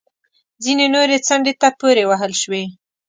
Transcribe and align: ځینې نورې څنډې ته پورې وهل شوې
ځینې 0.63 0.85
نورې 0.95 1.17
څنډې 1.27 1.53
ته 1.61 1.67
پورې 1.79 2.03
وهل 2.09 2.33
شوې 2.41 2.63